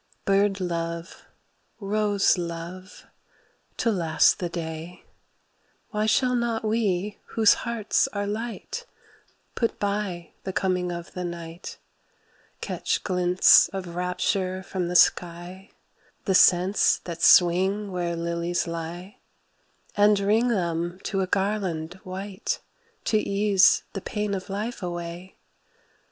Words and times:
Bird 0.25 0.59
love, 0.59 1.25
rose 1.79 2.35
love, 2.35 3.05
to 3.77 3.91
last 3.91 4.39
the 4.39 4.49
day 4.49 5.05
Why 5.91 6.07
shall 6.07 6.33
not 6.33 6.63
we 6.65 7.19
whose 7.37 7.53
hearts 7.69 8.07
are 8.07 8.25
light 8.25 8.87
Put 9.53 9.77
by 9.77 10.31
the 10.43 10.51
coming 10.53 10.91
of 10.91 11.13
the 11.13 11.23
night, 11.23 11.77
Catch 12.61 13.03
glints 13.03 13.67
of 13.67 13.93
rapture 13.95 14.63
from 14.63 14.87
the 14.87 14.95
sky, 14.95 15.69
The 16.25 16.33
scents 16.33 16.97
that 17.03 17.21
swing 17.21 17.91
where 17.91 18.15
lilies 18.15 18.65
lie, 18.65 19.17
And 19.95 20.19
ring 20.19 20.47
them 20.47 20.99
to 21.03 21.21
a 21.21 21.27
garland 21.27 21.99
white 22.03 22.59
To 23.05 23.19
ease 23.19 23.83
the 23.93 24.01
pain 24.01 24.33
of 24.33 24.49
life 24.49 24.81
away? 24.81 25.35